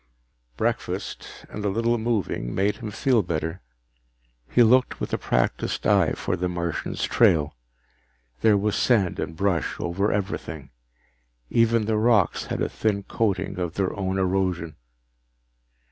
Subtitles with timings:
[0.57, 3.61] Breakfast and a little moving made him feel better.
[4.49, 7.55] He looked with a practiced eye for the Martian's trail.
[8.39, 10.71] There was sand and brush over everything,
[11.51, 14.75] even the rocks had a thin coating of their own erosion.